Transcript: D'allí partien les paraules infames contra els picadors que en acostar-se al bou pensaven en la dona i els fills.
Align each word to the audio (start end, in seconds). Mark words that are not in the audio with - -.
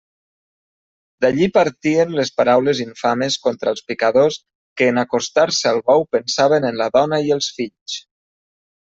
D'allí 1.25 1.49
partien 1.57 2.15
les 2.19 2.31
paraules 2.39 2.81
infames 2.85 3.37
contra 3.43 3.73
els 3.73 3.83
picadors 3.91 4.39
que 4.81 4.87
en 4.95 5.01
acostar-se 5.03 5.69
al 5.73 5.83
bou 5.91 6.07
pensaven 6.17 6.67
en 6.71 6.81
la 6.83 6.89
dona 6.97 7.21
i 7.29 7.31
els 7.37 7.51
fills. 7.61 7.99